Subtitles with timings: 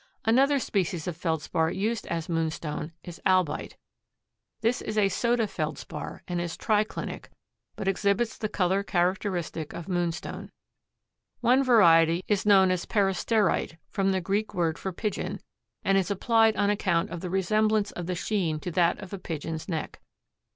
[0.25, 3.75] Another species of Feldspar used as moonstone is albite.
[4.61, 7.25] This is a soda Feldspar and is triclinic,
[7.75, 10.49] but exhibits the color characteristic of moonstone.
[11.41, 15.39] One variety is known as peristerite, from the Greek word for pigeon,
[15.85, 19.19] and is applied on account of the resemblance of the sheen to that of a
[19.19, 20.01] pigeon's neck.